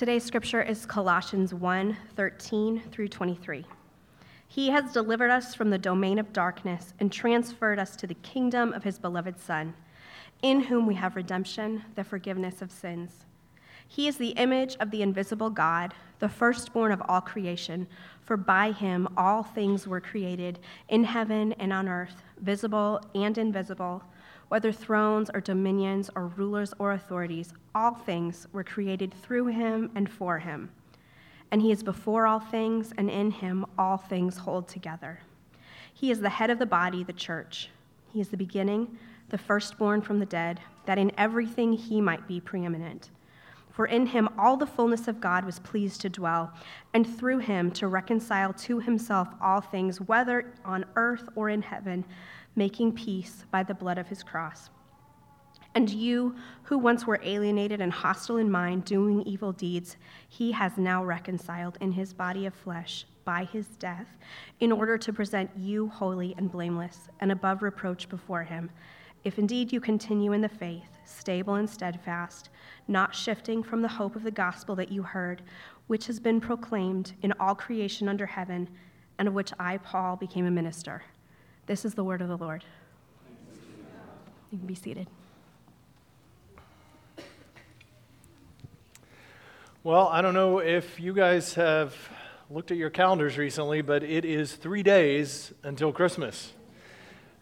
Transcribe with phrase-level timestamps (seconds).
[0.00, 3.66] Today's scripture is Colossians 1 13 through 23.
[4.48, 8.72] He has delivered us from the domain of darkness and transferred us to the kingdom
[8.72, 9.74] of his beloved Son,
[10.40, 13.26] in whom we have redemption, the forgiveness of sins.
[13.86, 17.86] He is the image of the invisible God, the firstborn of all creation,
[18.22, 24.02] for by him all things were created, in heaven and on earth, visible and invisible,
[24.50, 30.10] whether thrones or dominions or rulers or authorities, all things were created through him and
[30.10, 30.70] for him
[31.50, 35.20] and he is before all things, and in him all things hold together.
[35.92, 37.70] He is the head of the body, the church.
[38.12, 38.98] He is the beginning,
[39.30, 43.10] the firstborn from the dead, that in everything he might be preeminent.
[43.70, 46.52] For in him all the fullness of God was pleased to dwell,
[46.94, 52.04] and through him to reconcile to himself all things, whether on earth or in heaven,
[52.56, 54.70] making peace by the blood of his cross.
[55.74, 59.96] And you, who once were alienated and hostile in mind, doing evil deeds,
[60.28, 64.08] he has now reconciled in his body of flesh by his death,
[64.58, 68.70] in order to present you holy and blameless and above reproach before him.
[69.22, 72.48] If indeed you continue in the faith, stable and steadfast,
[72.88, 75.42] not shifting from the hope of the gospel that you heard,
[75.86, 78.68] which has been proclaimed in all creation under heaven,
[79.18, 81.02] and of which I, Paul, became a minister.
[81.70, 82.64] This is the word of the Lord.
[84.50, 85.06] You can be seated.
[89.84, 91.94] Well, I don't know if you guys have
[92.50, 96.52] looked at your calendars recently, but it is three days until Christmas.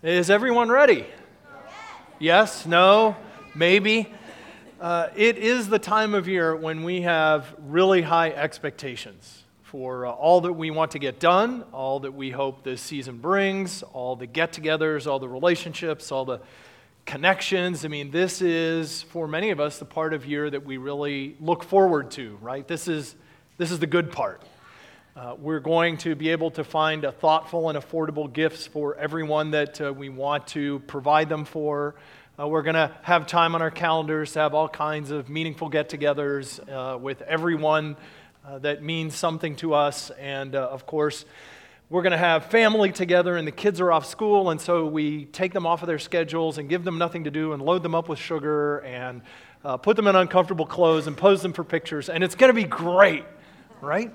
[0.02, 1.06] Is everyone ready?
[2.18, 3.16] Yes, no,
[3.54, 4.12] maybe.
[4.78, 10.10] Uh, it is the time of year when we have really high expectations for uh,
[10.10, 14.16] all that we want to get done, all that we hope this season brings, all
[14.16, 16.40] the get togethers, all the relationships, all the
[17.04, 17.84] connections.
[17.84, 21.36] I mean, this is, for many of us, the part of year that we really
[21.38, 22.66] look forward to, right?
[22.66, 23.14] This is,
[23.58, 24.42] this is the good part.
[25.14, 29.50] Uh, we're going to be able to find a thoughtful and affordable gifts for everyone
[29.50, 31.94] that uh, we want to provide them for.
[32.40, 35.68] Uh, we're going to have time on our calendars to have all kinds of meaningful
[35.68, 37.96] get togethers uh, with everyone
[38.48, 40.10] uh, that means something to us.
[40.18, 41.26] And uh, of course,
[41.90, 44.48] we're going to have family together and the kids are off school.
[44.48, 47.52] And so we take them off of their schedules and give them nothing to do
[47.52, 49.20] and load them up with sugar and
[49.64, 52.08] uh, put them in uncomfortable clothes and pose them for pictures.
[52.08, 53.24] And it's going to be great
[53.80, 54.12] right?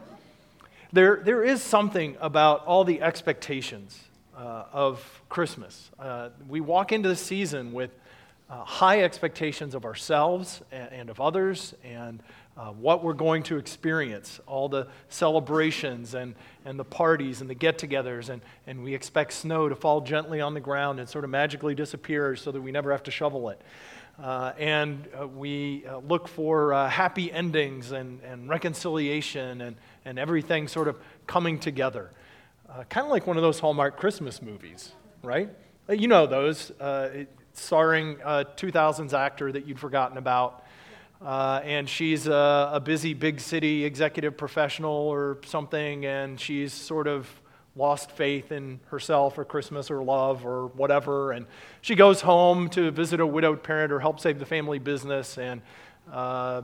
[0.91, 3.97] There, there is something about all the expectations
[4.37, 5.89] uh, of christmas.
[5.97, 7.91] Uh, we walk into the season with
[8.49, 11.73] high expectations of ourselves and, and of others.
[11.83, 12.21] And
[12.55, 17.55] uh, what we're going to experience, all the celebrations and, and the parties and the
[17.55, 21.23] get togethers, and, and we expect snow to fall gently on the ground and sort
[21.23, 23.59] of magically disappear so that we never have to shovel it.
[24.21, 29.75] Uh, and uh, we uh, look for uh, happy endings and, and reconciliation and,
[30.05, 32.11] and everything sort of coming together.
[32.69, 34.91] Uh, kind of like one of those Hallmark Christmas movies,
[35.23, 35.49] right?
[35.89, 36.71] You know those,
[37.53, 40.62] starring a 2000s actor that you'd forgotten about
[41.23, 47.07] uh, and she's a, a, busy big city executive professional or something, and she's sort
[47.07, 47.29] of
[47.75, 51.31] lost faith in herself or Christmas or love or whatever.
[51.31, 51.45] And
[51.81, 55.61] she goes home to visit a widowed parent or help save the family business and
[56.11, 56.61] uh,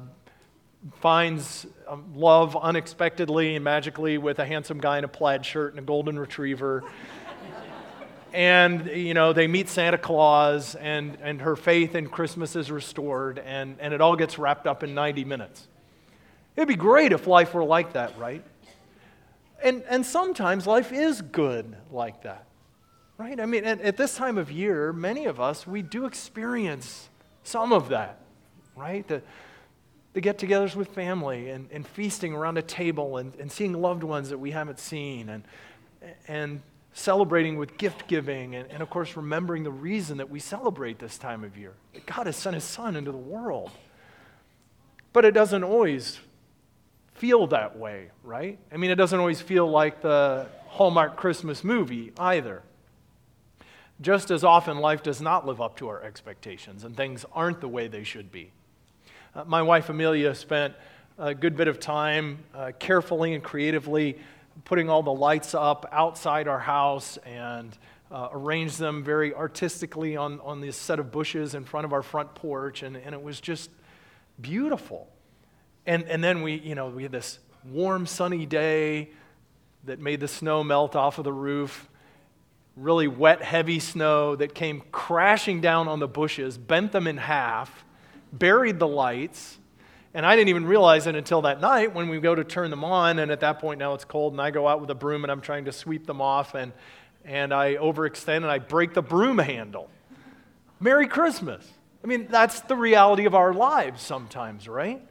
[0.96, 5.80] finds um, love unexpectedly and magically with a handsome guy in a plaid shirt and
[5.80, 6.84] a golden retriever
[8.34, 13.40] and you know they meet santa claus and, and her faith in christmas is restored
[13.40, 15.68] and, and it all gets wrapped up in 90 minutes.
[16.56, 18.44] It'd be great if life were like that right?
[19.64, 22.46] And, and sometimes life is good like that
[23.18, 23.40] right?
[23.40, 27.10] I mean at, at this time of year many of us we do experience
[27.44, 28.20] some of that
[28.76, 29.08] right?
[29.08, 29.22] The,
[30.14, 34.30] the get-togethers with family and, and feasting around a table and, and seeing loved ones
[34.30, 35.44] that we haven't seen and,
[36.28, 36.62] and
[36.94, 41.18] celebrating with gift giving, and, and of course, remembering the reason that we celebrate this
[41.18, 43.72] time of year that God has sent His Son into the world.
[45.14, 46.20] But it doesn't always
[47.14, 48.60] feel that way, right?
[48.72, 52.64] I mean, it doesn't always feel like the Hallmark Christmas movie either.
[54.02, 57.68] Just as often, life does not live up to our expectations, and things aren't the
[57.68, 58.52] way they should be.
[59.36, 60.74] Uh, my wife Amelia spent
[61.18, 64.18] a good bit of time uh, carefully and creatively
[64.66, 67.78] putting all the lights up outside our house and
[68.12, 72.02] uh, arranged them very artistically on, on this set of bushes in front of our
[72.02, 73.70] front porch, and, and it was just
[74.42, 75.08] beautiful.
[75.86, 79.10] And, and then we, you know, we had this warm, sunny day
[79.84, 81.88] that made the snow melt off of the roof.
[82.76, 87.86] Really wet, heavy snow that came crashing down on the bushes, bent them in half,
[88.32, 89.59] buried the lights,
[90.14, 92.84] And I didn't even realize it until that night when we go to turn them
[92.84, 93.20] on.
[93.20, 95.32] And at that point, now it's cold, and I go out with a broom and
[95.32, 96.56] I'm trying to sweep them off.
[96.56, 96.74] And,
[97.26, 99.90] and I overextend and I break the broom handle.
[100.80, 101.68] Merry Christmas.
[102.04, 105.02] I mean, that's the reality of our lives sometimes, right?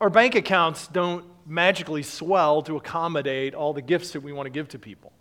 [0.00, 4.50] Our bank accounts don't magically swell to accommodate all the gifts that we want to
[4.50, 5.12] give to people.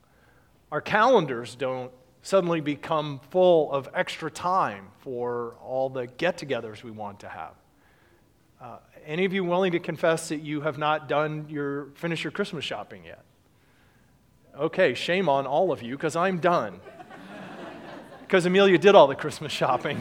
[0.72, 1.92] Our calendars don't
[2.22, 7.54] suddenly become full of extra time for all the get togethers we want to have.
[8.62, 8.78] Uh,
[9.08, 12.63] any of you willing to confess that you have not done your finish your Christmas
[12.63, 13.24] shopping yet?
[14.56, 16.80] Okay, shame on all of you because I'm done.
[18.22, 20.00] Because Amelia did all the Christmas shopping.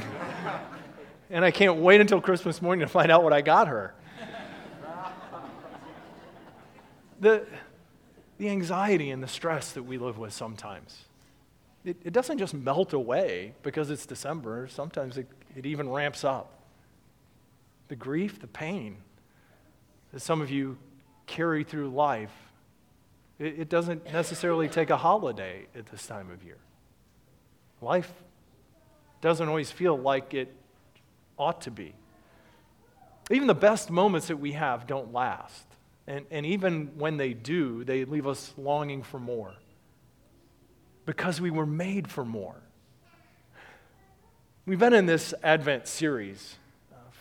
[1.30, 3.94] and I can't wait until Christmas morning to find out what I got her.
[7.20, 7.46] The,
[8.36, 11.04] the anxiety and the stress that we live with sometimes,
[11.84, 14.68] it, it doesn't just melt away because it's December.
[14.68, 16.59] Sometimes it, it even ramps up.
[17.90, 18.98] The grief, the pain
[20.12, 20.78] that some of you
[21.26, 22.30] carry through life,
[23.40, 26.58] it, it doesn't necessarily take a holiday at this time of year.
[27.82, 28.12] Life
[29.20, 30.54] doesn't always feel like it
[31.36, 31.92] ought to be.
[33.28, 35.66] Even the best moments that we have don't last.
[36.06, 39.54] And, and even when they do, they leave us longing for more
[41.06, 42.62] because we were made for more.
[44.64, 46.54] We've been in this Advent series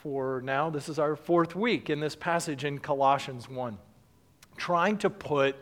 [0.02, 3.78] for now, this is our fourth week in this passage in Colossians 1,
[4.56, 5.58] trying to put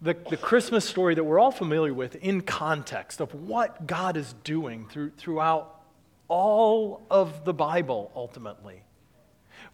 [0.00, 4.34] the, the Christmas story that we're all familiar with in context of what God is
[4.42, 5.82] doing through, throughout
[6.28, 8.82] all of the Bible ultimately.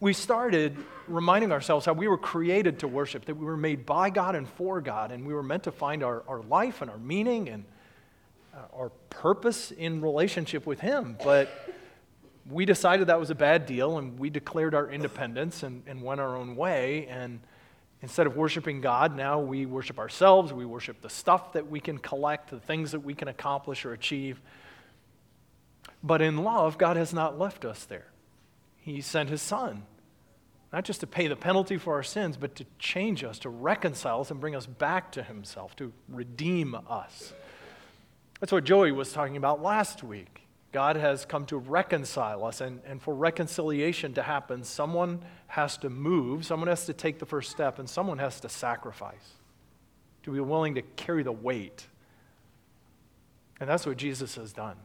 [0.01, 0.75] We started
[1.07, 4.47] reminding ourselves how we were created to worship, that we were made by God and
[4.47, 7.63] for God, and we were meant to find our, our life and our meaning and
[8.53, 11.17] uh, our purpose in relationship with Him.
[11.23, 11.49] But
[12.49, 16.21] we decided that was a bad deal, and we declared our independence and, and went
[16.21, 17.07] our own way.
[17.07, 17.39] And
[18.01, 20.53] Instead of worshiping God, now we worship ourselves.
[20.53, 23.93] We worship the stuff that we can collect, the things that we can accomplish or
[23.93, 24.39] achieve.
[26.03, 28.07] But in love, God has not left us there.
[28.77, 29.83] He sent His Son,
[30.71, 34.21] not just to pay the penalty for our sins, but to change us, to reconcile
[34.21, 37.33] us, and bring us back to Himself, to redeem us.
[38.39, 40.46] That's what Joey was talking about last week.
[40.77, 45.89] God has come to reconcile us, and, and for reconciliation to happen, someone has to
[45.89, 49.33] move, someone has to take the first step, and someone has to sacrifice,
[50.21, 51.87] to be willing to carry the weight.
[53.59, 54.75] And that's what Jesus has done.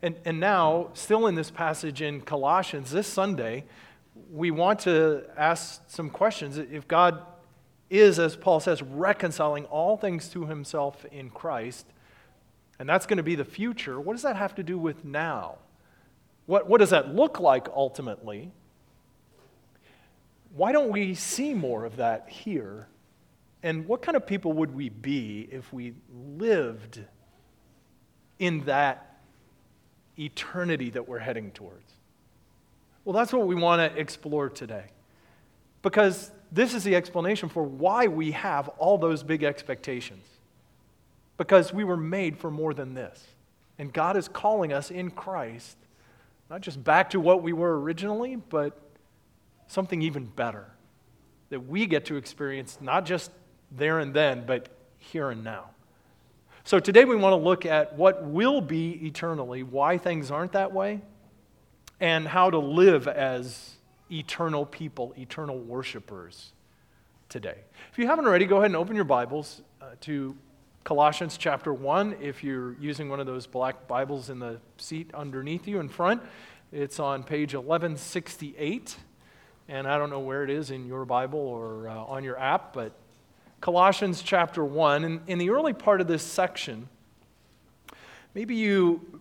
[0.00, 3.66] And, and now, still in this passage in Colossians, this Sunday,
[4.32, 6.56] we want to ask some questions.
[6.56, 7.20] If God
[7.90, 11.84] is, as Paul says, reconciling all things to himself in Christ,
[12.78, 15.56] and that's going to be the future, what does that have to do with now?
[16.46, 18.52] What, what does that look like ultimately?
[20.54, 22.86] Why don't we see more of that here?
[23.62, 25.94] And what kind of people would we be if we
[26.36, 27.00] lived
[28.38, 29.18] in that
[30.18, 31.92] eternity that we're heading towards?
[33.04, 34.84] Well, that's what we want to explore today.
[35.82, 40.24] Because this is the explanation for why we have all those big expectations
[41.38, 43.24] because we were made for more than this.
[43.78, 45.78] And God is calling us in Christ,
[46.50, 48.78] not just back to what we were originally, but
[49.68, 50.66] something even better
[51.50, 53.30] that we get to experience not just
[53.70, 54.68] there and then, but
[54.98, 55.70] here and now.
[56.64, 60.72] So today we want to look at what will be eternally, why things aren't that
[60.72, 61.00] way,
[62.00, 63.76] and how to live as
[64.10, 66.52] eternal people, eternal worshipers
[67.28, 67.56] today.
[67.90, 70.36] If you haven't already, go ahead and open your Bibles uh, to
[70.88, 75.68] Colossians chapter 1, if you're using one of those black Bibles in the seat underneath
[75.68, 76.22] you in front,
[76.72, 78.96] it's on page 1168.
[79.68, 82.72] And I don't know where it is in your Bible or uh, on your app,
[82.72, 82.94] but
[83.60, 85.04] Colossians chapter 1.
[85.04, 86.88] And in the early part of this section,
[88.32, 89.20] maybe you,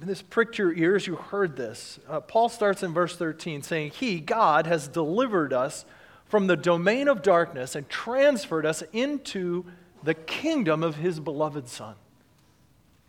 [0.00, 2.00] this pricked your ears, you heard this.
[2.08, 5.84] Uh, Paul starts in verse 13 saying, He, God, has delivered us
[6.24, 9.66] from the domain of darkness and transferred us into
[10.02, 11.94] the kingdom of his beloved Son,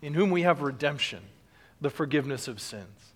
[0.02, 1.20] in whom we have redemption,
[1.80, 3.12] the forgiveness of sins.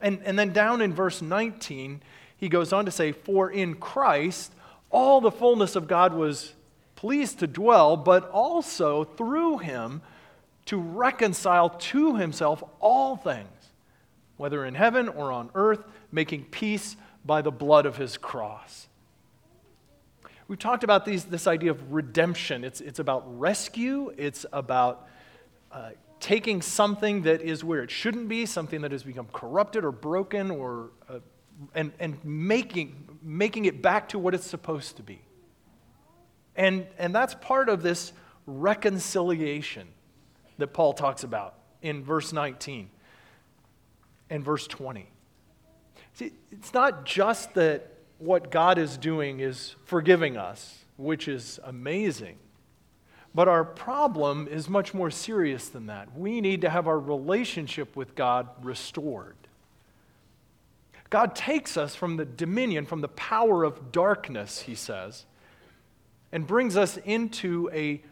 [0.00, 2.00] And, and then down in verse 19,
[2.36, 4.52] he goes on to say, For in Christ
[4.90, 6.54] all the fullness of God was
[6.96, 10.02] pleased to dwell, but also through him
[10.66, 13.48] to reconcile to himself all things,
[14.36, 18.88] whether in heaven or on earth, making peace by the blood of his cross.
[20.50, 22.64] We've talked about these, this idea of redemption.
[22.64, 25.06] It's, it's about rescue, it's about
[25.70, 29.92] uh, taking something that is where it shouldn't be, something that has become corrupted or
[29.92, 31.20] broken, or, uh,
[31.72, 35.22] and, and making, making it back to what it's supposed to be.
[36.56, 38.12] And, and that's part of this
[38.44, 39.86] reconciliation
[40.58, 42.90] that Paul talks about in verse 19
[44.30, 45.08] and verse 20.
[46.14, 47.89] See, it's not just that
[48.20, 52.36] what God is doing is forgiving us, which is amazing.
[53.34, 56.16] But our problem is much more serious than that.
[56.16, 59.36] We need to have our relationship with God restored.
[61.10, 65.26] God takes us from the dominion, from the power of darkness, he says,
[66.30, 68.02] and brings us into a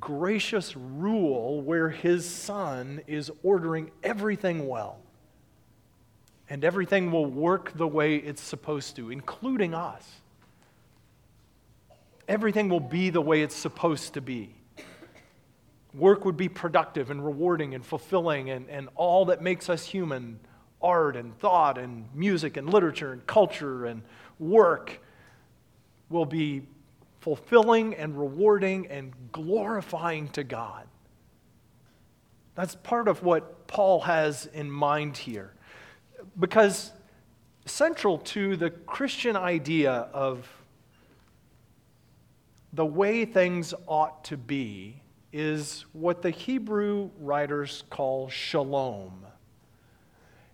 [0.00, 4.98] gracious rule where his son is ordering everything well.
[6.50, 10.20] And everything will work the way it's supposed to, including us.
[12.26, 14.54] Everything will be the way it's supposed to be.
[15.94, 20.38] Work would be productive and rewarding and fulfilling, and, and all that makes us human
[20.80, 24.02] art and thought and music and literature and culture and
[24.38, 25.00] work
[26.08, 26.62] will be
[27.20, 30.86] fulfilling and rewarding and glorifying to God.
[32.54, 35.52] That's part of what Paul has in mind here.
[36.38, 36.92] Because
[37.66, 40.48] central to the Christian idea of
[42.72, 45.02] the way things ought to be
[45.32, 49.26] is what the Hebrew writers call shalom.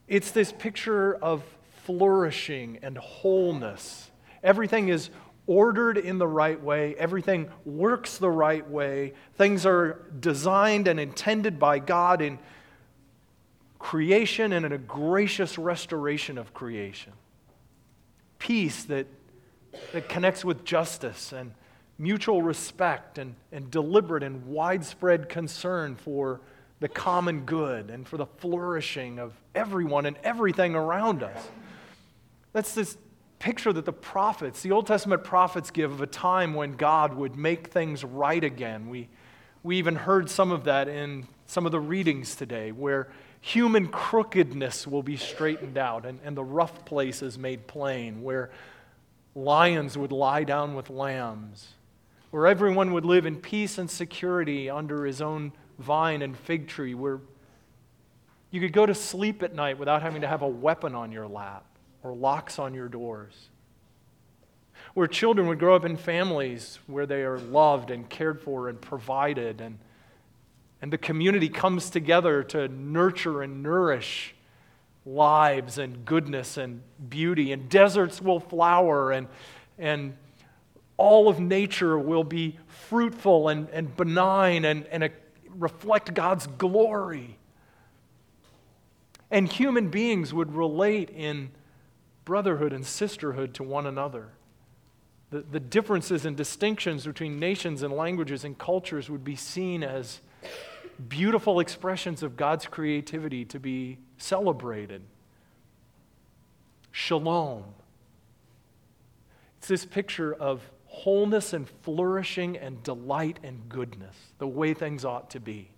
[0.09, 1.43] It's this picture of
[1.85, 4.11] flourishing and wholeness.
[4.43, 5.11] Everything is
[5.47, 11.59] ordered in the right way, everything works the right way, things are designed and intended
[11.59, 12.39] by God in
[13.85, 17.13] creation and a gracious restoration of creation.
[18.39, 19.07] Peace that,
[19.93, 21.53] that connects with justice and
[21.99, 26.41] mutual respect and, and deliberate and widespread concern for
[26.81, 31.47] the common good and for the flourishing of everyone and everything around us.
[32.55, 32.97] That's this
[33.39, 37.37] picture that the prophets, the Old Testament prophets, give of a time when God would
[37.37, 38.89] make things right again.
[38.89, 39.11] We,
[39.63, 43.09] we even heard some of that in some of the readings today, where
[43.45, 48.51] human crookedness will be straightened out and, and the rough places made plain, where
[49.35, 51.75] lions would lie down with lambs
[52.35, 56.93] where everyone would live in peace and security under his own vine and fig tree,
[56.93, 57.21] where
[58.51, 61.29] you could go to sleep at night without having to have a weapon on your
[61.29, 61.65] lap
[62.03, 63.51] or locks on your doors.
[64.95, 68.81] Where children would grow up in families where they are loved and cared for and
[68.81, 69.79] provided, and,
[70.85, 74.35] and the community comes together to nurture and nourish
[75.07, 79.27] lives and goodness and beauty, and deserts will flower, and,
[79.79, 80.15] and
[80.99, 85.11] all of nature will be fruitful and, and benign and, and a,
[85.57, 87.39] reflect God's glory.
[89.31, 91.53] And human beings would relate in
[92.27, 94.33] brotherhood and sisterhood to one another.
[95.31, 100.21] The, the differences and distinctions between nations and languages and cultures would be seen as
[101.09, 105.03] beautiful expressions of God's creativity to be celebrated.
[106.93, 107.65] Shalom.
[109.59, 115.31] It's this picture of wholeness and flourishing and delight and goodness, the way things ought
[115.31, 115.69] to be.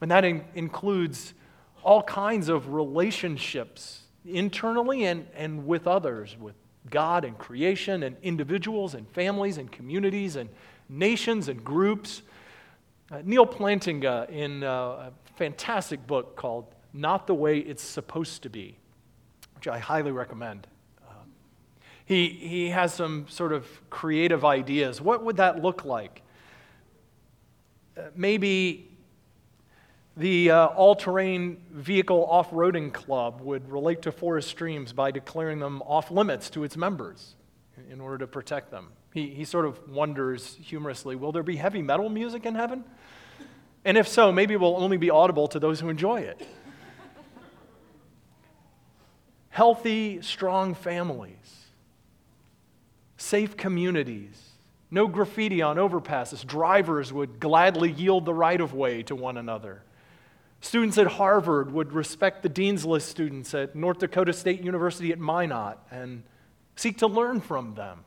[0.00, 1.34] And that in- includes
[1.82, 6.54] all kinds of relationships internally and, and with others, with
[6.90, 10.48] God and creation and individuals and families and communities and
[10.88, 12.22] nations and groups.
[13.14, 18.48] Uh, Neal Plantinga, in uh, a fantastic book called Not the Way It's Supposed to
[18.48, 18.76] Be,
[19.54, 20.66] which I highly recommend.
[22.06, 25.00] He, he has some sort of creative ideas.
[25.00, 26.22] What would that look like?
[27.96, 28.90] Uh, maybe
[30.16, 35.60] the uh, all terrain vehicle off roading club would relate to forest streams by declaring
[35.60, 37.36] them off limits to its members
[37.92, 38.88] in order to protect them.
[39.14, 42.84] He, he sort of wonders humorously will there be heavy metal music in heaven?
[43.84, 46.46] And if so, maybe it will only be audible to those who enjoy it.
[49.50, 51.38] Healthy, strong families
[53.16, 54.50] safe communities,
[54.90, 56.46] no graffiti on overpasses.
[56.46, 59.82] Drivers would gladly yield the right of way to one another.
[60.60, 65.18] Students at Harvard would respect the Dean's List students at North Dakota State University at
[65.18, 66.22] Minot and
[66.76, 68.00] seek to learn from them.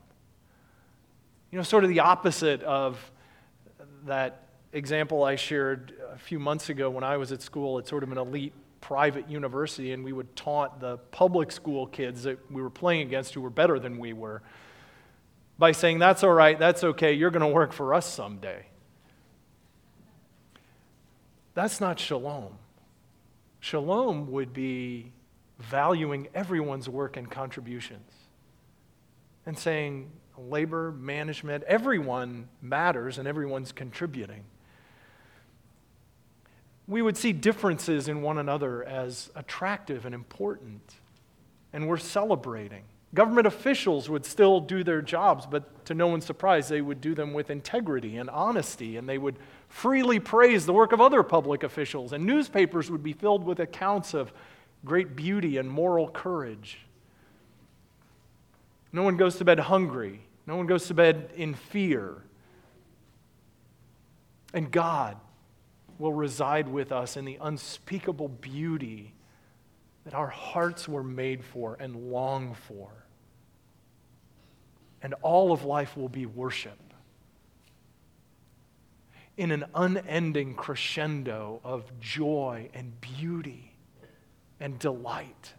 [1.52, 3.12] You know, sort of the opposite of
[4.06, 8.04] that example I shared a few months ago when I was at school at sort
[8.04, 12.62] of an elite private university, and we would taunt the public school kids that we
[12.62, 14.42] were playing against who were better than we were
[15.58, 18.66] by saying, That's all right, that's okay, you're going to work for us someday.
[21.54, 22.58] That's not shalom.
[23.60, 25.12] Shalom would be
[25.60, 28.12] valuing everyone's work and contributions
[29.46, 34.44] and saying labor, management, everyone matters and everyone's contributing.
[36.88, 40.96] We would see differences in one another as attractive and important,
[41.74, 42.84] and we're celebrating.
[43.14, 47.16] Government officials would still do their jobs, but to no one's surprise, they would do
[47.16, 49.38] them with integrity and honesty, and they would
[49.70, 52.14] freely praise the work of other public officials.
[52.14, 54.32] And newspapers would be filled with accounts of
[54.86, 56.80] great beauty and moral courage.
[58.92, 62.24] No one goes to bed hungry, no one goes to bed in fear.
[64.54, 65.18] And God
[66.00, 69.14] will reside with us in the unspeakable beauty
[70.06, 72.90] that our hearts were made for and long for.
[75.04, 76.80] And all of life will be worship
[79.36, 83.74] in an unending crescendo of joy and beauty
[84.60, 85.54] and delight.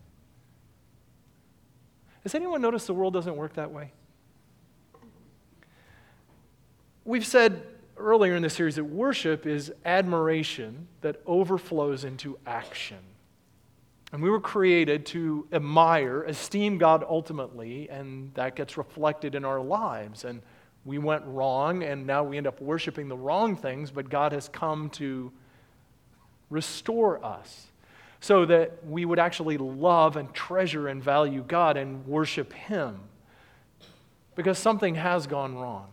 [2.23, 3.93] Has anyone noticed the world doesn't work that way?
[7.09, 7.63] We've said
[7.97, 12.99] earlier in the series that worship is admiration that overflows into action.
[14.13, 19.59] And we were created to admire, esteem God ultimately, and that gets reflected in our
[19.59, 20.27] lives.
[20.27, 20.43] And
[20.85, 24.51] we went wrong, and now we end up worshiping the wrong things, but God has
[24.51, 25.33] come to
[26.51, 27.69] restore us
[28.21, 33.01] so that we would actually love and treasure and value God and worship Him.
[34.35, 35.87] Because something has gone wrong.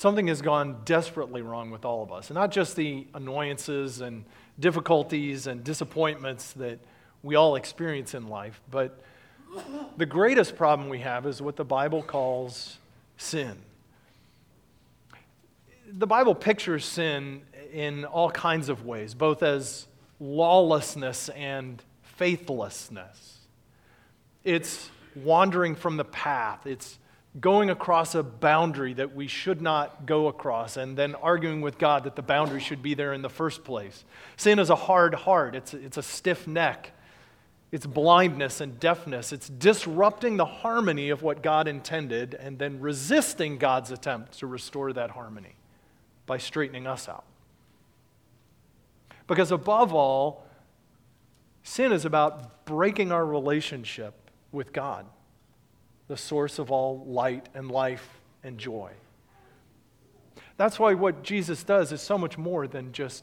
[0.00, 2.30] Something has gone desperately wrong with all of us.
[2.30, 4.24] And not just the annoyances and
[4.58, 6.78] difficulties and disappointments that
[7.22, 8.98] we all experience in life, but
[9.98, 12.78] the greatest problem we have is what the Bible calls
[13.18, 13.58] sin.
[15.86, 19.86] The Bible pictures sin in all kinds of ways, both as
[20.18, 21.82] lawlessness and
[22.16, 23.40] faithlessness.
[24.44, 26.66] It's wandering from the path.
[26.66, 26.98] It's
[27.38, 32.04] going across a boundary that we should not go across and then arguing with God
[32.04, 34.04] that the boundary should be there in the first place.
[34.36, 36.92] Sin is a hard heart, it's, it's a stiff neck,
[37.72, 39.32] it's blindness and deafness.
[39.32, 44.92] It's disrupting the harmony of what God intended and then resisting God's attempt to restore
[44.92, 45.54] that harmony
[46.26, 47.24] by straightening us out.
[49.28, 50.44] Because above all,
[51.62, 54.14] sin is about breaking our relationship
[54.50, 55.06] with God,
[56.10, 58.90] the source of all light and life and joy.
[60.56, 63.22] That's why what Jesus does is so much more than just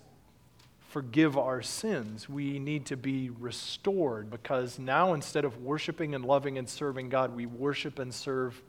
[0.87, 2.29] forgive our sins.
[2.29, 7.35] We need to be restored because now instead of worshiping and loving and serving God,
[7.35, 8.63] we worship and serve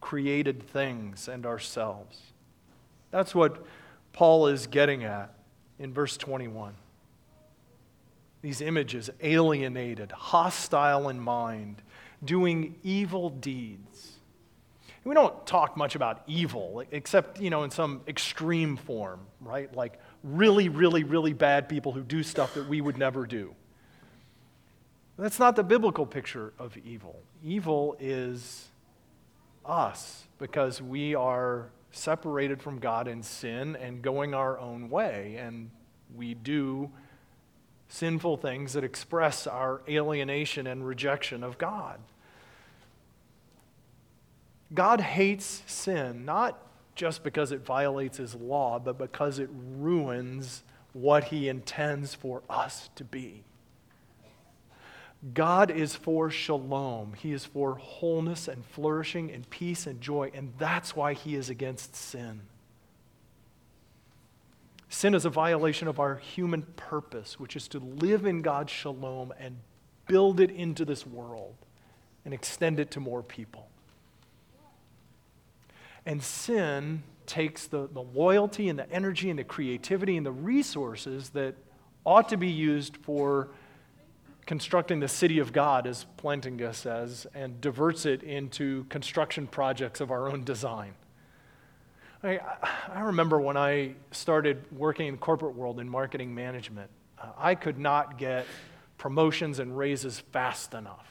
[0.00, 2.20] created things and ourselves.
[3.10, 3.66] That's what
[4.12, 5.34] Paul is getting at
[5.80, 6.74] in verse 21.
[8.40, 11.82] These images, alienated, hostile in mind,
[12.24, 14.14] doing evil deeds.
[15.04, 19.74] We don't talk much about evil, except, you know, in some extreme form, right?
[19.74, 23.54] Like really, really, really bad people who do stuff that we would never do.
[25.18, 27.22] That's not the biblical picture of evil.
[27.42, 28.68] Evil is
[29.64, 35.70] us because we are separated from God in sin and going our own way, and
[36.14, 36.90] we do
[37.88, 41.98] sinful things that express our alienation and rejection of God.
[44.74, 46.60] God hates sin, not
[46.94, 52.90] just because it violates his law, but because it ruins what he intends for us
[52.96, 53.44] to be.
[55.34, 57.14] God is for shalom.
[57.14, 61.50] He is for wholeness and flourishing and peace and joy, and that's why he is
[61.50, 62.42] against sin.
[64.88, 69.32] Sin is a violation of our human purpose, which is to live in God's shalom
[69.38, 69.56] and
[70.06, 71.54] build it into this world
[72.24, 73.68] and extend it to more people.
[76.06, 81.30] And sin takes the, the loyalty and the energy and the creativity and the resources
[81.30, 81.54] that
[82.06, 83.48] ought to be used for
[84.46, 90.10] constructing the city of God, as Plantinga says, and diverts it into construction projects of
[90.10, 90.94] our own design.
[92.22, 92.40] I,
[92.92, 97.54] I remember when I started working in the corporate world in marketing management, uh, I
[97.54, 98.46] could not get
[98.96, 101.06] promotions and raises fast enough.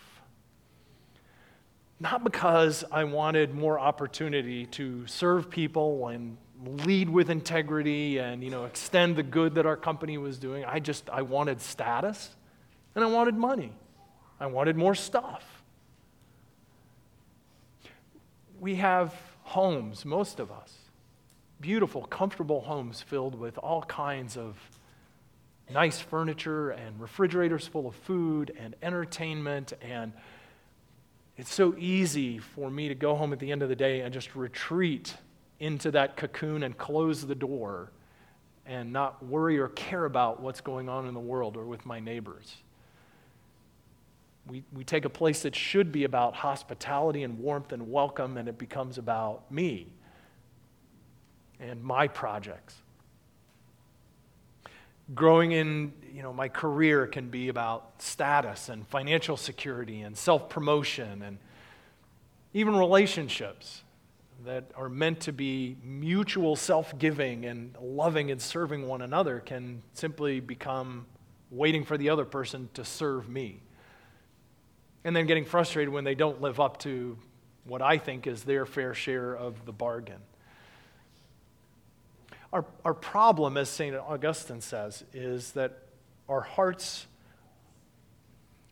[1.99, 6.37] Not because I wanted more opportunity to serve people and
[6.85, 10.65] lead with integrity and you know extend the good that our company was doing.
[10.65, 12.35] I just I wanted status
[12.95, 13.71] and I wanted money.
[14.39, 15.63] I wanted more stuff.
[18.59, 20.86] We have homes, most of us.
[21.59, 24.55] Beautiful, comfortable homes filled with all kinds of
[25.69, 29.73] nice furniture and refrigerators full of food and entertainment.
[29.81, 30.13] And
[31.35, 34.13] it's so easy for me to go home at the end of the day and
[34.13, 35.15] just retreat
[35.59, 37.91] into that cocoon and close the door
[38.65, 41.99] and not worry or care about what's going on in the world or with my
[41.99, 42.57] neighbors.
[44.45, 48.47] We, we take a place that should be about hospitality and warmth and welcome, and
[48.47, 49.87] it becomes about me
[51.59, 52.75] and my projects.
[55.15, 60.49] Growing in you know, my career can be about status and financial security and self
[60.49, 61.37] promotion and
[62.53, 63.83] even relationships
[64.45, 69.81] that are meant to be mutual self giving and loving and serving one another can
[69.93, 71.05] simply become
[71.51, 73.61] waiting for the other person to serve me.
[75.03, 77.17] And then getting frustrated when they don't live up to
[77.63, 80.21] what I think is their fair share of the bargain.
[82.57, 83.95] Our, our problem, as St.
[83.95, 85.77] Augustine says, is that
[86.27, 87.05] our hearts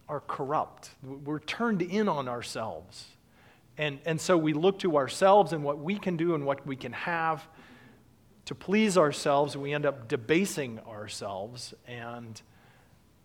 [0.09, 0.89] are corrupt.
[1.03, 3.05] We're turned in on ourselves.
[3.77, 6.75] And, and so we look to ourselves and what we can do and what we
[6.75, 7.47] can have
[8.45, 12.41] to please ourselves, we end up debasing ourselves, and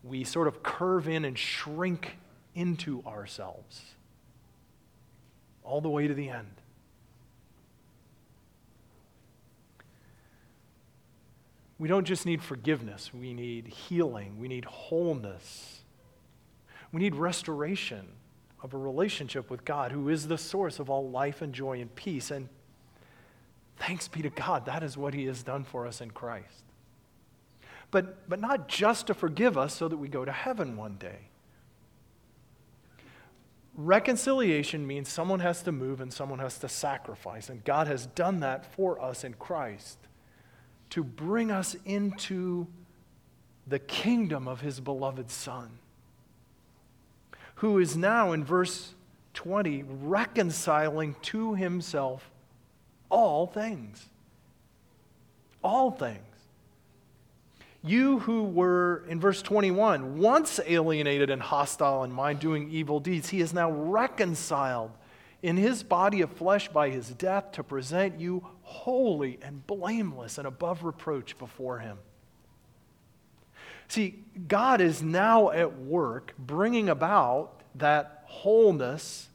[0.05, 2.19] we sort of curve in and shrink
[2.55, 3.81] into ourselves
[5.65, 6.60] all the way to the end.
[11.81, 15.81] We don't just need forgiveness, we need healing, we need wholeness,
[16.93, 18.07] we need restoration
[18.63, 21.93] of a relationship with God, who is the source of all life and joy and
[21.95, 22.31] peace.
[22.31, 22.51] And
[23.79, 26.65] thanks be to God, that is what He has done for us in Christ.
[27.91, 31.31] But, but not just to forgive us so that we go to heaven one day.
[33.75, 38.41] Reconciliation means someone has to move and someone has to sacrifice, and God has done
[38.41, 39.97] that for us in Christ
[40.91, 42.67] to bring us into
[43.67, 45.79] the kingdom of his beloved Son,
[47.57, 48.95] who is now, in verse
[49.35, 52.31] 20, reconciling to himself
[53.09, 54.07] all things.
[55.63, 56.19] All things.
[57.83, 63.31] You who were, in verse 21, once alienated and hostile in mind, doing evil deeds,
[63.31, 64.91] he is now reconciled
[65.43, 70.47] in his body of flesh by his death to present you holy and blameless and
[70.47, 71.99] above reproach before him.
[73.89, 79.29] See, God is now at work bringing about that wholeness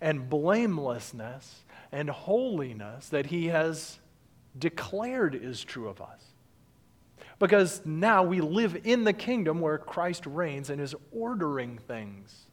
[0.00, 3.98] and blamelessness and holiness that he has
[4.58, 6.22] declared is true of us.
[7.38, 12.46] Because now we live in the kingdom where Christ reigns and is ordering things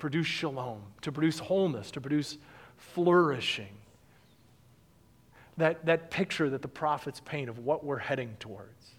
[0.00, 2.38] produce shalom, to produce wholeness, to produce
[2.76, 3.76] flourishing.
[5.58, 8.94] That, that picture that the prophets paint of what we're heading towards.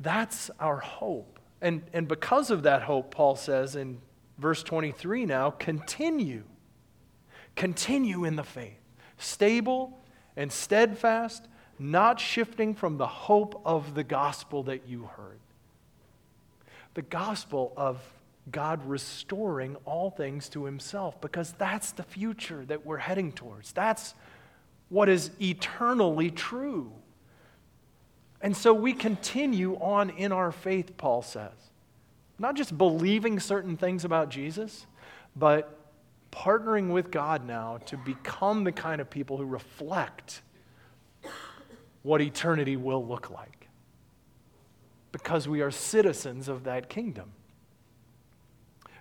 [0.00, 1.38] That's our hope.
[1.60, 4.00] And, and because of that hope, Paul says in
[4.38, 6.42] verse 23 now, continue.
[7.54, 8.80] Continue in the faith,
[9.18, 10.00] stable
[10.36, 11.46] and steadfast,
[11.78, 15.38] not shifting from the hope of the gospel that you heard.
[16.94, 18.00] The gospel of
[18.50, 23.72] God restoring all things to himself because that's the future that we're heading towards.
[23.72, 24.14] That's
[24.88, 26.92] what is eternally true.
[28.40, 31.52] And so we continue on in our faith, Paul says.
[32.38, 34.86] Not just believing certain things about Jesus,
[35.36, 35.78] but
[36.32, 40.42] partnering with God now to become the kind of people who reflect
[42.02, 43.68] what eternity will look like.
[45.12, 47.32] Because we are citizens of that kingdom.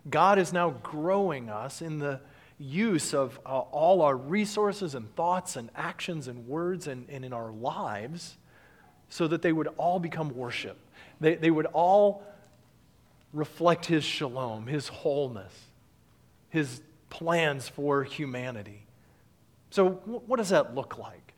[0.09, 2.19] God is now growing us in the
[2.57, 7.33] use of uh, all our resources and thoughts and actions and words and, and in
[7.33, 8.37] our lives
[9.09, 10.77] so that they would all become worship.
[11.19, 12.23] They, they would all
[13.33, 15.53] reflect His shalom, His wholeness,
[16.49, 18.85] His plans for humanity.
[19.69, 21.33] So, what does that look like?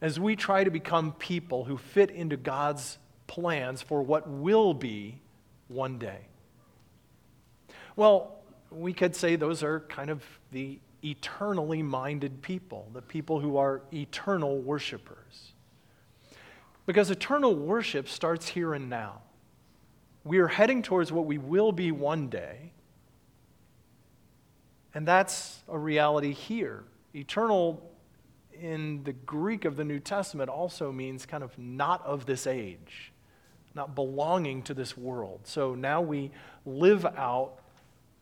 [0.00, 5.20] As we try to become people who fit into God's plans for what will be
[5.68, 6.26] one day.
[7.96, 8.36] Well,
[8.70, 13.82] we could say those are kind of the eternally minded people, the people who are
[13.92, 15.52] eternal worshipers.
[16.86, 19.22] Because eternal worship starts here and now.
[20.24, 22.72] We are heading towards what we will be one day,
[24.94, 26.84] and that's a reality here.
[27.14, 27.90] Eternal
[28.60, 33.12] in the Greek of the New Testament also means kind of not of this age,
[33.74, 35.40] not belonging to this world.
[35.44, 36.30] So now we
[36.64, 37.58] live out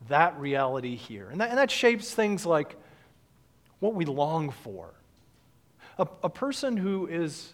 [0.09, 1.29] that reality here.
[1.29, 2.77] And that, and that shapes things like
[3.81, 4.95] what we long for.
[5.99, 7.53] A, a person who is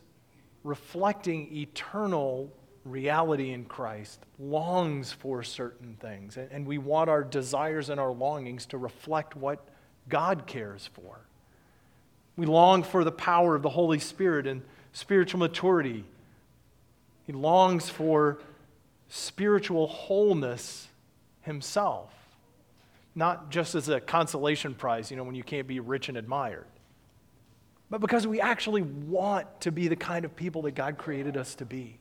[0.62, 2.52] reflecting eternal
[2.84, 8.12] reality in Christ longs for certain things, and, and we want our desires and our
[8.12, 9.66] longings to reflect what
[10.08, 11.20] God cares for.
[12.36, 16.04] We long for the power of the Holy Spirit and spiritual maturity.
[17.26, 18.38] He longs for
[19.08, 20.88] spiritual wholeness
[21.42, 22.10] himself,
[23.16, 26.66] not just as a consolation prize, you know, when you can't be rich and admired,
[27.88, 31.54] but because we actually want to be the kind of people that God created us
[31.56, 31.98] to be.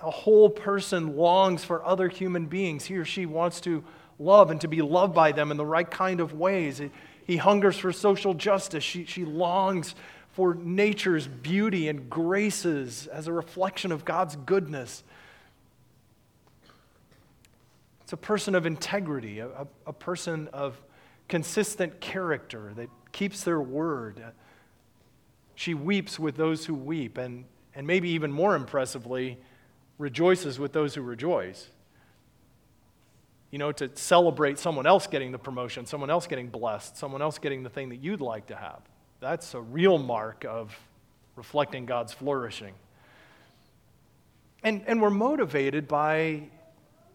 [0.00, 2.84] A whole person longs for other human beings.
[2.84, 3.82] He or she wants to
[4.18, 6.80] love and to be loved by them in the right kind of ways.
[7.26, 8.84] He hungers for social justice.
[8.84, 9.94] She, she longs
[10.32, 15.02] for nature's beauty and graces as a reflection of God's goodness.
[18.04, 20.78] It's a person of integrity, a, a, person of
[21.26, 24.22] consistent character that keeps their word.
[25.54, 29.38] She weeps with those who weep, and, and maybe even more impressively,
[29.96, 31.70] rejoices with those who rejoice.
[33.50, 37.38] You know, to celebrate someone else getting the promotion, someone else getting blessed, someone else
[37.38, 38.82] getting the thing that you'd like to have.
[39.20, 40.78] That's a real mark of
[41.36, 42.74] reflecting God's flourishing.
[44.62, 46.48] And, and we're motivated by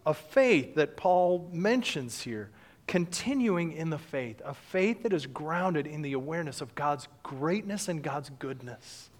[0.06, 2.50] a faith that Paul mentions here,
[2.86, 7.88] continuing in the faith, a faith that is grounded in the awareness of God's greatness
[7.88, 9.10] and God's goodness.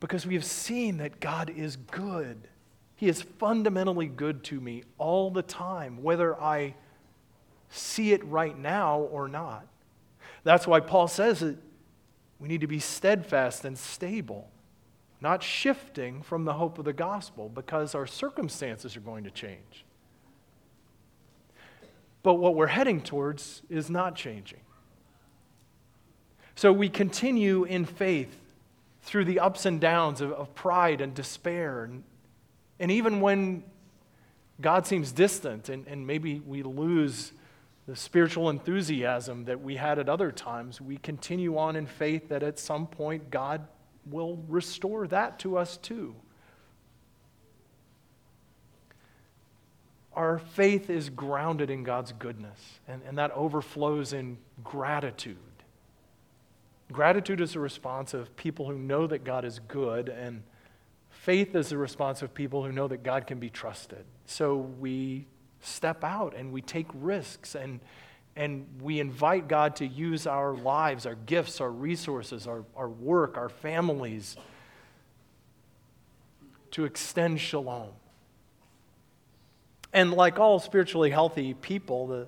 [0.00, 2.48] Because we have seen that God is good.
[2.96, 6.74] He is fundamentally good to me all the time, whether I
[7.68, 9.66] see it right now or not.
[10.44, 11.56] That's why Paul says that
[12.38, 14.48] we need to be steadfast and stable,
[15.22, 19.84] not shifting from the hope of the gospel because our circumstances are going to change.
[22.24, 24.60] But what we're heading towards is not changing.
[26.56, 28.36] So we continue in faith
[29.02, 31.84] through the ups and downs of, of pride and despair.
[31.84, 32.02] And,
[32.80, 33.62] and even when
[34.60, 37.32] God seems distant and, and maybe we lose
[37.86, 42.42] the spiritual enthusiasm that we had at other times, we continue on in faith that
[42.42, 43.66] at some point God
[44.06, 46.14] will restore that to us too.
[50.14, 55.36] Our faith is grounded in God's goodness, and, and that overflows in gratitude.
[56.90, 60.42] Gratitude is a response of people who know that God is good, and
[61.08, 64.04] faith is a response of people who know that God can be trusted.
[64.26, 65.26] So we
[65.60, 67.80] step out and we take risks and,
[68.34, 73.36] and we invite God to use our lives, our gifts, our resources, our, our work,
[73.36, 74.36] our families
[76.70, 77.90] to extend shalom.
[79.92, 82.26] And like all spiritually healthy people, the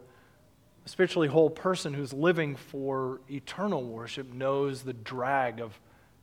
[0.85, 5.81] spiritually whole person who's living for eternal worship knows the drag of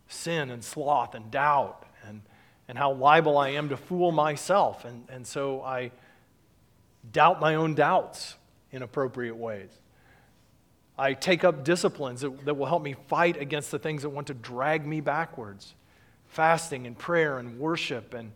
[0.07, 2.21] sin and sloth and doubt and,
[2.67, 4.85] and how liable I am to fool myself.
[4.85, 5.91] And, and so I
[7.11, 8.35] doubt my own doubts
[8.71, 9.69] in appropriate ways.
[10.97, 14.27] I take up disciplines that, that will help me fight against the things that want
[14.27, 15.73] to drag me backwards
[16.27, 18.31] fasting and prayer and worship and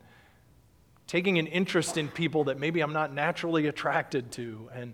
[1.08, 4.94] taking an interest in people that maybe I'm not naturally attracted to and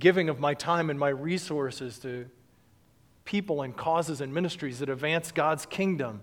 [0.00, 2.26] giving of my time and my resources to
[3.24, 6.22] people and causes and ministries that advance God's kingdom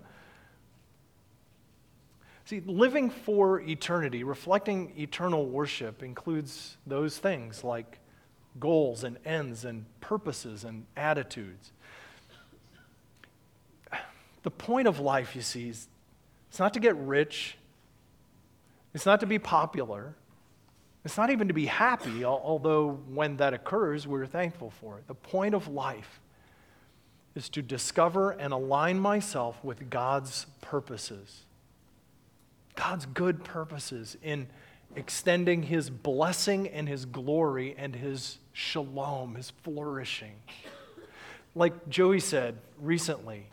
[2.45, 7.99] See, living for eternity, reflecting eternal worship, includes those things like
[8.59, 11.71] goals and ends and purposes and attitudes.
[14.43, 15.87] The point of life, you see, is
[16.49, 17.57] it's not to get rich,
[18.93, 20.13] it's not to be popular,
[21.03, 25.07] it's not even to be happy, although when that occurs, we're thankful for it.
[25.07, 26.19] The point of life
[27.35, 31.45] is to discover and align myself with God's purposes.
[32.75, 34.47] God's good purposes in
[34.95, 40.35] extending his blessing and his glory and his shalom, his flourishing.
[41.53, 43.47] Like Joey said recently,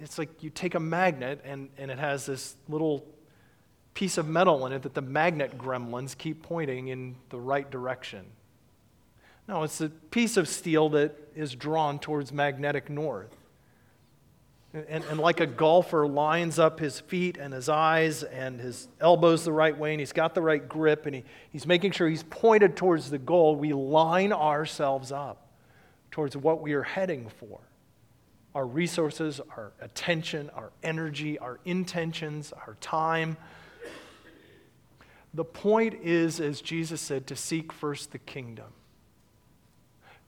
[0.00, 3.06] it's like you take a magnet and, and it has this little
[3.94, 8.26] piece of metal in it that the magnet gremlins keep pointing in the right direction.
[9.46, 13.36] No, it's a piece of steel that is drawn towards magnetic north.
[14.74, 19.44] And, and like a golfer lines up his feet and his eyes and his elbows
[19.44, 22.24] the right way, and he's got the right grip, and he, he's making sure he's
[22.24, 25.52] pointed towards the goal, we line ourselves up
[26.10, 27.60] towards what we are heading for.
[28.52, 33.36] Our resources, our attention, our energy, our intentions, our time.
[35.34, 38.72] The point is, as Jesus said, to seek first the kingdom,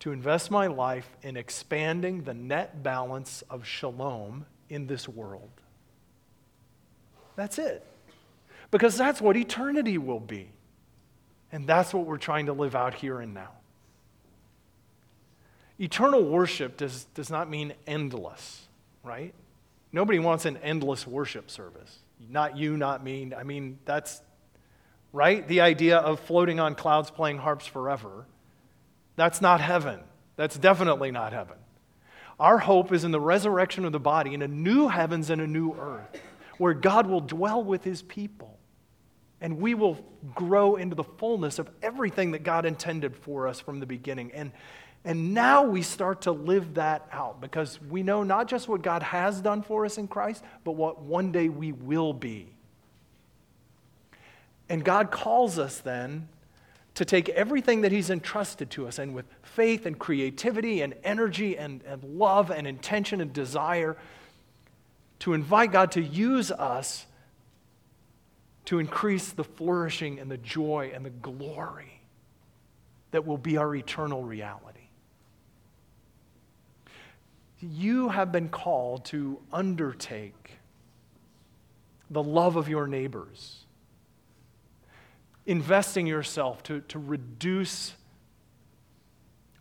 [0.01, 5.51] to invest my life in expanding the net balance of shalom in this world.
[7.35, 7.85] That's it.
[8.71, 10.51] Because that's what eternity will be.
[11.53, 13.51] And that's what we're trying to live out here and now.
[15.79, 18.67] Eternal worship does, does not mean endless,
[19.05, 19.35] right?
[19.93, 21.99] Nobody wants an endless worship service.
[22.31, 23.33] Not you, not me.
[23.37, 24.23] I mean, that's
[25.13, 25.47] right?
[25.49, 28.27] The idea of floating on clouds playing harps forever.
[29.17, 30.01] That's not heaven.
[30.37, 31.57] That's definitely not heaven.
[32.39, 35.47] Our hope is in the resurrection of the body, in a new heavens and a
[35.47, 36.21] new earth,
[36.59, 38.59] where God will dwell with his people.
[39.41, 39.99] And we will
[40.35, 44.33] grow into the fullness of everything that God intended for us from the beginning.
[44.33, 44.53] And,
[45.05, 49.03] and now we start to live that out because we know not just what God
[49.03, 52.49] has done for us in Christ, but what one day we will be.
[54.69, 56.29] And God calls us then
[56.97, 61.57] to take everything that He's entrusted to us and with faith and creativity and energy
[61.57, 63.97] and, and love and intention and desire
[65.21, 67.07] to invite God to use us
[68.67, 72.01] to increase the flourishing and the joy and the glory
[73.13, 74.81] that will be our eternal reality.
[77.61, 80.59] You have been called to undertake
[82.11, 83.66] the love of your neighbors,
[85.47, 87.95] investing yourself to, to reduce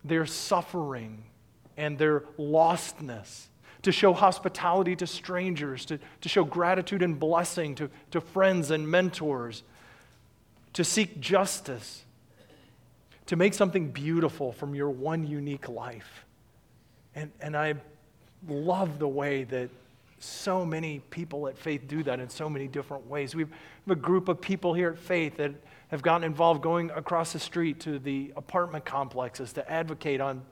[0.04, 1.24] their suffering
[1.78, 3.48] and their lostness
[3.86, 8.90] to show hospitality to strangers, to, to show gratitude and blessing to, to friends and
[8.90, 9.62] mentors,
[10.74, 12.04] to seek justice,
[13.28, 16.26] to make something beautiful from your one unique life.
[17.14, 17.76] And, and I
[18.48, 19.70] love the way that
[20.18, 23.36] so many people at Faith do that in so many different ways.
[23.36, 23.52] We have
[23.88, 25.52] a group of people here at Faith that
[25.90, 30.44] have gotten involved going across the street to the apartment complexes to advocate on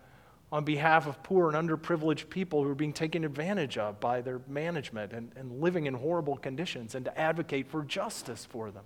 [0.53, 4.39] on behalf of poor and underprivileged people who are being taken advantage of by their
[4.47, 8.83] management and, and living in horrible conditions and to advocate for justice for them.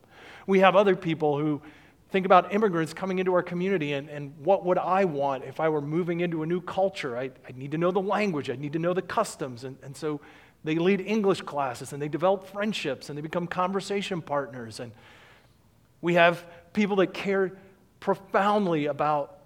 [0.48, 1.62] We have other people who
[2.10, 5.68] think about immigrants coming into our community and, and what would I want if I
[5.68, 7.18] were moving into a new culture?
[7.18, 9.66] I, I need to know the language, I need to know the customs.
[9.66, 10.22] And, and so
[10.64, 14.80] they lead English classes and they develop friendships and they become conversation partners.
[14.80, 14.94] And
[16.02, 17.54] we have people that care
[18.00, 19.38] profoundly about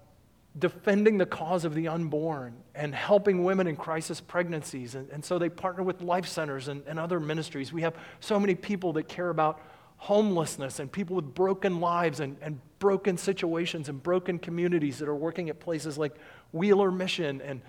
[0.58, 4.94] defending the cause of the unborn and helping women in crisis pregnancies.
[4.94, 7.72] And, and so they partner with life centers and, and other ministries.
[7.72, 9.60] We have so many people that care about
[9.96, 15.14] homelessness and people with broken lives and, and broken situations and broken communities that are
[15.14, 16.14] working at places like
[16.50, 17.62] Wheeler Mission and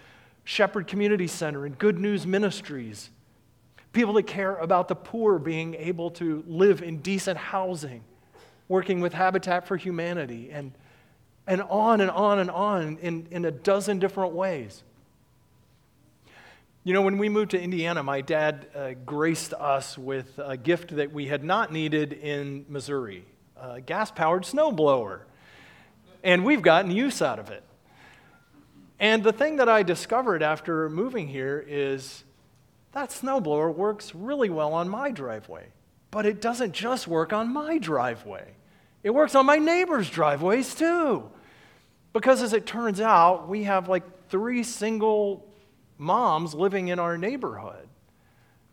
[0.43, 3.11] Shepherd Community Center and Good News Ministries.
[3.93, 8.03] People that care about the poor being able to live in decent housing,
[8.67, 10.71] working with Habitat for Humanity and
[11.45, 14.81] and on and on and on in, in a dozen different ways.
[16.85, 20.95] You know, when we moved to Indiana, my dad uh, graced us with a gift
[20.95, 23.25] that we had not needed in Missouri
[23.63, 25.21] a gas powered snowblower.
[26.23, 27.63] And we've gotten use out of it.
[28.99, 32.23] And the thing that I discovered after moving here is
[32.93, 35.67] that snowblower works really well on my driveway,
[36.13, 38.53] but it doesn't just work on my driveway.
[39.01, 41.27] It works on my neighbors' driveways too.
[42.13, 45.43] Because as it turns out, we have like three single
[45.97, 47.87] moms living in our neighborhood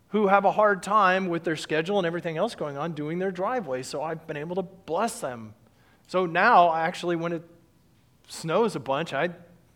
[0.08, 3.30] who have a hard time with their schedule and everything else going on doing their
[3.30, 3.82] driveway.
[3.82, 5.54] So I've been able to bless them.
[6.08, 7.42] So now, actually, when it
[8.28, 9.30] snows a bunch, I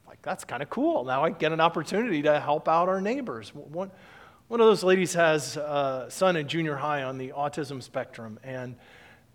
[0.07, 1.05] like that's kind of cool.
[1.05, 3.55] Now I get an opportunity to help out our neighbors.
[3.55, 3.91] One,
[4.49, 8.77] one of those ladies has a son in junior high on the autism spectrum, and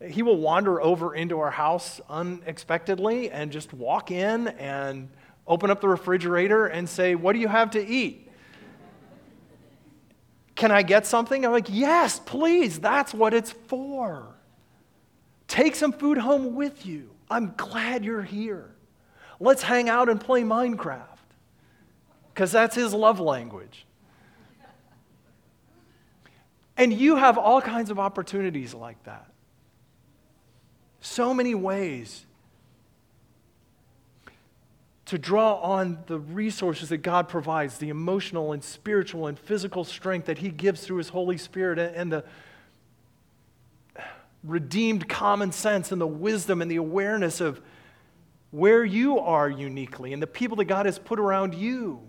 [0.08, 5.10] he will wander over into our house unexpectedly and just walk in and
[5.48, 8.32] open up the refrigerator and say, What do you have to eat?
[10.56, 11.44] Can I get something?
[11.46, 12.80] I'm like, Yes, please.
[12.80, 14.36] That's what it's for.
[15.48, 17.10] Take some food home with you.
[17.30, 18.76] I'm glad you're here.
[19.40, 21.08] Let's hang out and play Minecraft
[22.34, 23.86] because that's his love language.
[26.80, 29.30] And you have all kinds of opportunities like that.
[31.02, 32.26] So many ways
[35.08, 40.28] to draw on the resources that God provides, the emotional and spiritual and physical strength
[40.28, 42.24] that He gives through His Holy Spirit, and the
[44.46, 47.60] redeemed common sense and the wisdom and the awareness of
[48.52, 52.00] where you are uniquely and the people that God has put around you.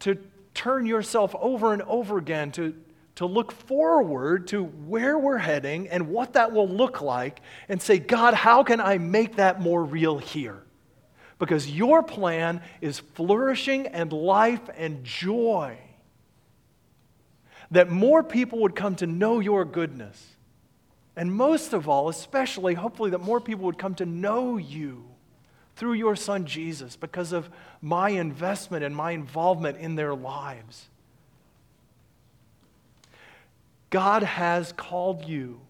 [0.00, 0.18] To
[0.52, 2.74] turn yourself over and over again to
[3.16, 7.98] to look forward to where we're heading and what that will look like and say,
[7.98, 10.62] God, how can I make that more real here?
[11.42, 15.76] because your plan is flourishing and life and joy.
[17.72, 20.36] That more people would come to know your goodness.
[21.16, 25.04] And most of all, especially, hopefully, that more people would come to know you
[25.74, 27.50] through your son Jesus because of
[27.80, 30.90] my investment and my involvement in their lives.
[33.92, 35.60] God has called you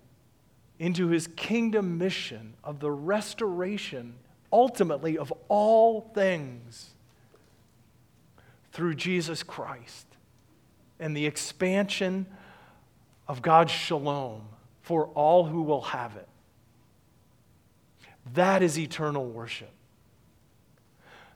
[0.79, 4.15] into his kingdom mission of the restoration,
[4.53, 6.91] ultimately, of all things
[8.73, 10.07] through Jesus Christ
[11.01, 12.27] and the expansion
[13.27, 14.43] of God's shalom
[14.83, 16.29] for all who will have it.
[18.35, 19.73] That is eternal worship.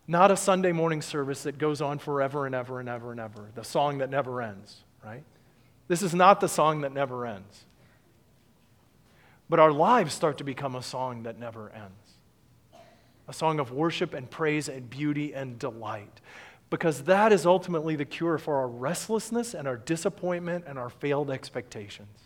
[0.07, 3.51] Not a Sunday morning service that goes on forever and ever and ever and ever,
[3.57, 5.25] the song that never ends, right?
[5.89, 7.65] This is not the song that never ends.
[9.49, 12.07] But our lives start to become a song that never ends
[13.29, 16.21] a song of worship and praise and beauty and delight.
[16.71, 21.31] Because that is ultimately the cure for our restlessness and our disappointment and our failed
[21.31, 22.19] expectations.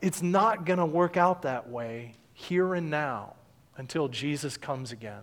[0.00, 3.34] It's not going to work out that way here and now
[3.76, 5.22] until Jesus comes again.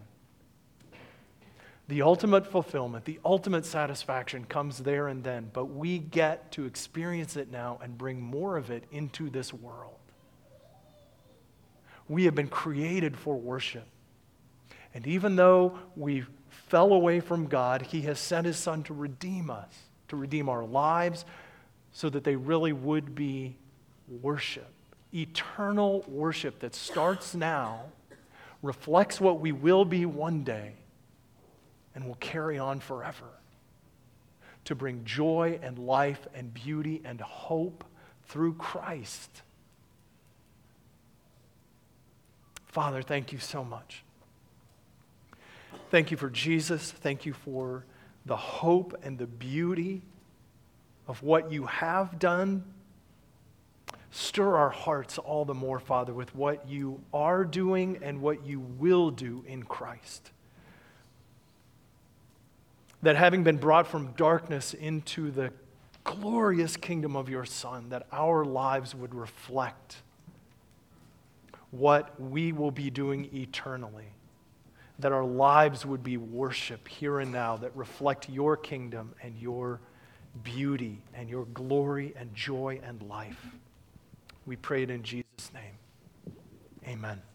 [1.87, 7.37] The ultimate fulfillment, the ultimate satisfaction comes there and then, but we get to experience
[7.37, 9.95] it now and bring more of it into this world.
[12.09, 13.87] We have been created for worship.
[14.93, 19.49] And even though we fell away from God, He has sent His Son to redeem
[19.49, 19.73] us,
[20.09, 21.23] to redeem our lives,
[21.93, 23.55] so that they really would be
[24.21, 24.67] worship.
[25.13, 27.85] Eternal worship that starts now,
[28.61, 30.73] reflects what we will be one day
[31.97, 33.25] and will carry on forever
[34.65, 37.83] to bring joy and life and beauty and hope
[38.27, 39.41] through Christ.
[42.67, 44.03] Father, thank you so much.
[45.89, 46.91] Thank you for Jesus.
[46.91, 47.83] Thank you for
[48.27, 50.03] the hope and the beauty
[51.07, 52.63] of what you have done.
[54.11, 58.59] Stir our hearts all the more, Father, with what you are doing and what you
[58.59, 60.31] will do in Christ
[63.01, 65.51] that having been brought from darkness into the
[66.03, 69.97] glorious kingdom of your Son, that our lives would reflect
[71.71, 74.07] what we will be doing eternally.
[74.99, 79.79] That our lives would be worship here and now that reflect your kingdom and your
[80.43, 83.45] beauty and your glory and joy and life.
[84.45, 86.35] We pray it in Jesus' name.
[86.87, 87.26] Amen.